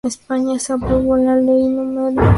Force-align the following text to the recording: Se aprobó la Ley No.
Se 0.57 0.73
aprobó 0.73 1.15
la 1.15 1.35
Ley 1.35 1.67
No. 1.67 2.11